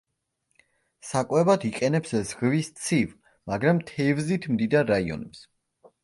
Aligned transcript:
საკვებად 1.07 1.65
იყენებს 1.67 2.15
ზღვის 2.29 2.69
ცივ, 2.85 3.11
მაგრამ 3.51 3.81
თევზით 3.91 4.47
მდიდარ 4.55 4.89
რაიონებს. 4.93 5.43